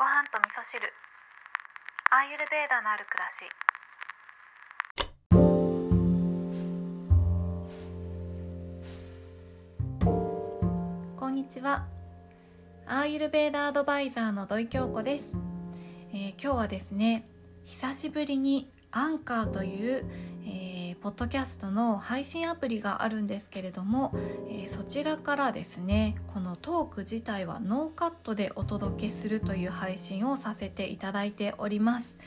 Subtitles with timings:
[0.00, 0.80] ご飯と味噌汁。
[2.10, 3.44] アーユルベーダのある暮らし。
[11.18, 11.86] こんにちは。
[12.86, 15.36] アーユルベーダアドバイザーの土井京子です、
[16.14, 17.28] えー今日はですね
[17.66, 20.06] 久しぶりにアンカーという、
[21.02, 24.12] ポッドキャストの配信アプリがあるんですけれども、
[24.48, 32.18] えーそちらからですねこのトーク自体はノーカットでお届けするという配信をさせていただいております。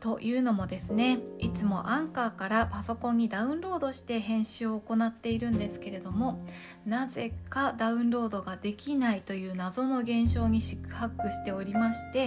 [0.00, 6.44] というのもですねいつもアンカーからパソコンにダウンロードして編集を行っているんですけれども
[6.86, 12.26] なぜかダウンロードができないという謎の現象に四苦八苦しておりまして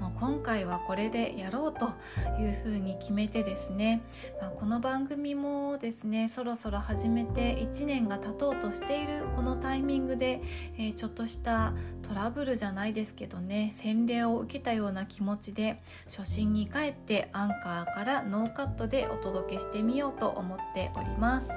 [0.00, 1.86] もう今回はこれでやろうと
[2.40, 4.02] いうふうに決めてですね、
[4.40, 10.42] まあ、この番組もですねそろそろ始めて1年が経とうとしているこのタイミングで、
[10.78, 21.50] えーちょっとしたトラブルじゃないですけどね洗礼を受けたような気持ちで初心に帰ってアンカーからノーカットでお届けしてみようと思っております。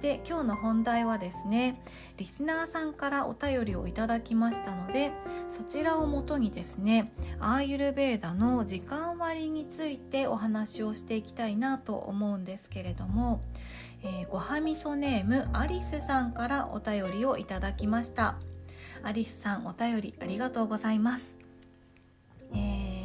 [0.00, 1.80] で今日の本題はですね
[2.18, 5.10] リスナーさんからお便りをいただきましたので
[5.50, 13.42] そちらをもとにですねアーユルベーダの時間割についてお話をしていきたいなと思うんですけれども、
[14.02, 18.36] えーごはみそネームアリスさんからお便りをいただきました。
[19.06, 21.38] アリスさんお便りありがとうございます。
[22.52, 22.96] えー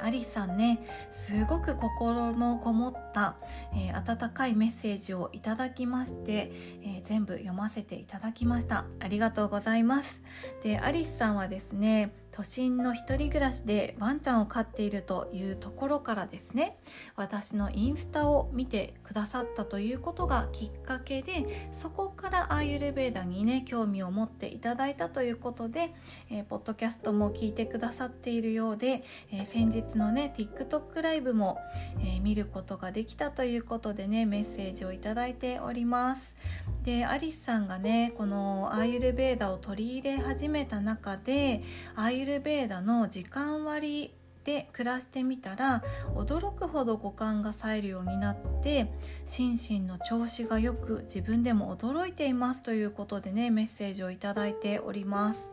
[0.00, 0.78] アリスさんね
[1.10, 3.34] すごく心のこもった、
[3.74, 8.84] えー温かいメッセージをいただきまして、えー全部読ませていただきました。
[9.00, 10.22] ありがとうございます。
[10.62, 16.78] でアリスさんはですね都心の一人暮らしでワンちゃんを飼っているというところからですね
[17.16, 25.94] 私のインスタを見てくださったということがきっかけでそこからアーユルベーダにね興味を持っていただいたということで、
[26.30, 31.58] えーポッドキャストも聞いてくださっているようで、えー先日のね TikTok ライブも、
[32.00, 36.36] えー見ることができたということでねメッセージをいただいております。
[36.84, 41.62] でアリスさんがねこのアーユルベーダを取り入れ始めた中で
[41.96, 44.12] アーユユルベーダの時間割
[44.42, 45.84] で暮らしてみたら
[46.14, 48.90] 驚くほど五感が冴えるようになって
[49.24, 52.62] 心身の調子がよく自分でも驚いています。
[52.62, 55.50] ということでねメッセージをいただいております。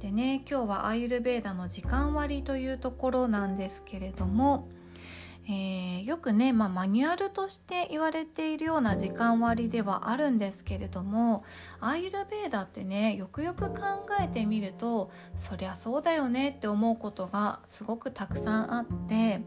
[0.00, 4.68] でね今日はアーユルベーダの時間割というところなんですけれども
[5.48, 11.44] えーよくね、まあ、マニュアルとして言われているような時間割ではあるんですけれども
[11.80, 19.40] アーユルベーダってねよくよく考えてみるとそりゃそうだよねって思うことがすごくたくさんあって。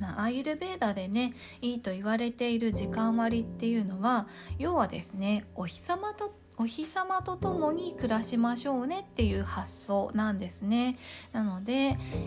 [0.00, 4.28] まあ、アーユルベーダでねいいと言われている時間割っていうのは
[4.58, 10.98] 要はですねお日様とお日様と共に暮らしましょうねっていう発想なんですね。
[11.32, 11.72] なので、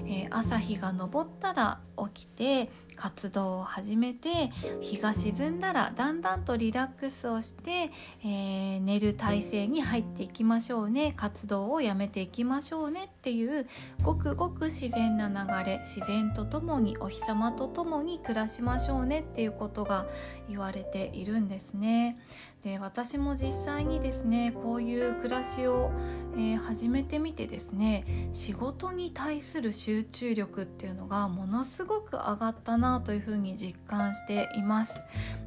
[0.07, 1.79] えー朝日が昇ったら
[2.11, 4.49] 起きて活動を始めて
[4.81, 7.91] 日が沈んだらだんだんとリラックスをして、
[8.23, 13.67] えー寝る体勢に入っていきましょうね活動をやめていきましょうねっていう
[14.03, 20.05] ごくごく自然な流れ自然とともにお日様とともに暮らしましょうねっていうことが
[20.49, 22.17] 言われているんですね。
[22.63, 25.91] で私も実際にですねこういう暮らしを、
[26.35, 35.05] えー始めてみてですね仕事に対する集中力っていうのがものすごく上がったななというふうに実感しています。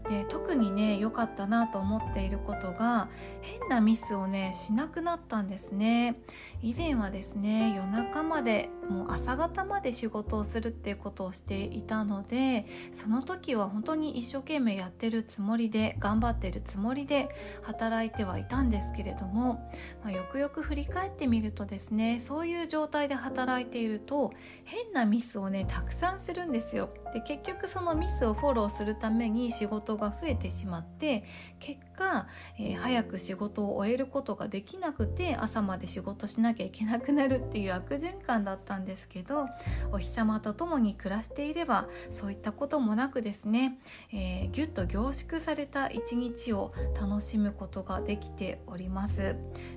[0.08, 3.08] で特にね良かったなと思っていることが
[3.42, 6.20] 変なミスをねしなくなったんですね
[6.62, 17.28] 以前はですね夜中までもう朝方まで仕事をするっていうことをしていたのでその時は本当に一生懸命やってるつもりで頑張ってるつもりで
[17.62, 19.70] 働いてはいたんですけれども、
[20.02, 24.32] まあ、よくよく振り返ってみるとですねそういう状態で働いていると
[24.64, 26.90] 変なミスをねたくさんするんですよ。
[27.12, 31.24] で結局そのミスをフォローするために仕事が増えてしまって
[31.60, 32.26] 結果、
[32.58, 39.48] えー早く仕事を終えることができなくて朝まで仕事しなきゃいけなくなるっていう悪循環だったんですんですけど
[39.92, 43.78] お日様と共に暮らしていればそういったこともなくですね、
[44.12, 49.36] えーぎゅっと凝縮された一日を楽しむことができております。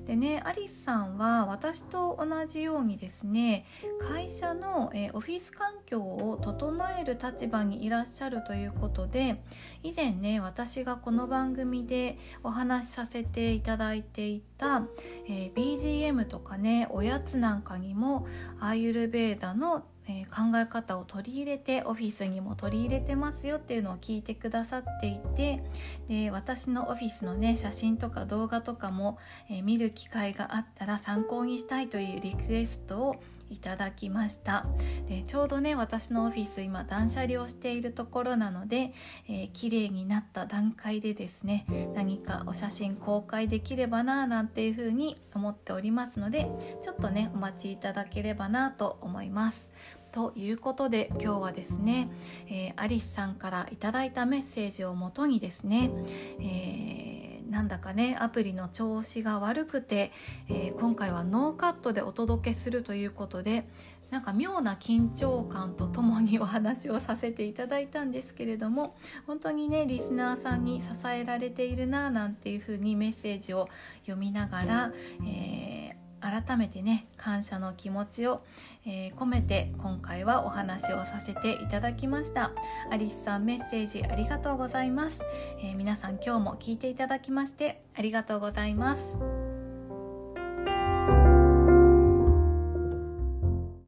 [0.10, 3.68] でねアリスさんは私と同じようにですね
[4.02, 9.40] 会社の、えオフィス環境を整える立場にいらっしゃるということで
[9.84, 14.82] 以前ね私がこの番組でお話しさせていただいていた、
[15.28, 18.26] えー BGM とかねおやつなんかにも
[18.60, 25.64] アーユルベーダのえ考え方を取り入れてオフィスにも取り入れてますよっていうのを聞いてくださっていて
[26.08, 29.20] で私のオフィスのね写真とか動画とかも、
[29.50, 33.16] え見る機会があったら参考にしたいというリクエストを
[33.50, 34.66] いただきました。
[35.08, 38.94] でちょうどね私のオフィス今断捨離をしているところなので、
[39.28, 41.66] えー、綺麗になった段階でですね
[41.96, 46.48] 何かお写真公開できればななんていうふうに思っておりますので
[46.82, 49.70] ちょっとねお待ちいただければなと思います。
[50.12, 52.10] ということで今日はですね、
[52.48, 55.92] えー、アリスさんからいただいたメッセージをもとにですね、
[56.40, 60.12] えー、なんだかねアプリの調子が悪くて、
[60.50, 63.66] えー、今回はノーカットでお届けするということで
[64.10, 68.96] なんか妙な緊張感とともにお話をさせていただいたんですけれども
[69.28, 73.70] 本当にねリスナーさんに支えられているななんていうふうにメッセージを
[74.02, 74.92] 読みながら、
[75.28, 75.89] えー
[76.22, 78.42] 改めてね感謝の気持ちを、
[78.86, 82.52] えー、込めて今回はお話をさせていただきました。
[82.92, 85.24] アリスさんメッセージありがとうございます、
[85.62, 89.49] えー、皆さん今日も聞いていただきましてありがとうございます。